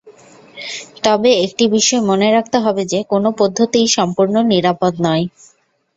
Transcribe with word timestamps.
তবে 1.03 1.31
একটি 1.45 1.63
বিষয় 1.75 2.01
মনে 2.09 2.27
রাখতে 2.31 2.57
হবে 2.59 2.83
যে, 2.91 2.99
কোনো 3.11 3.29
পদ্ধতিই 3.39 3.87
সম্পূর্ণ 3.97 4.35
নিরাপদ 4.51 4.93
নয়। 5.05 5.25